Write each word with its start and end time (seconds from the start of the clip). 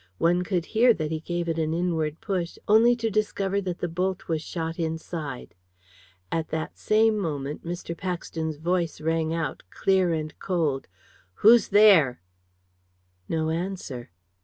One 0.17 0.41
could 0.43 0.65
hear 0.73 0.95
that 0.95 1.11
he 1.11 1.19
gave 1.19 1.47
it 1.47 1.59
an 1.59 1.75
inward 1.75 2.21
push, 2.21 2.57
only 2.67 2.95
to 2.95 3.11
discover 3.11 3.61
that 3.61 3.77
the 3.81 3.87
bolt 3.87 4.27
was 4.27 4.41
shot 4.41 4.79
inside. 4.79 5.53
And 6.31 6.43
that 6.47 6.75
same 6.79 7.19
moment 7.19 7.63
Mr. 7.63 7.95
Paxton's 7.95 8.57
voice 8.57 8.99
rang 8.99 9.31
out, 9.31 9.61
clear 9.69 10.11
and 10.11 10.33
cold 10.39 10.87
"Who's 11.45 11.67
there?" 11.67 12.23
No 13.29 13.51
answer. 13.51 14.09
Mr. 14.11 14.17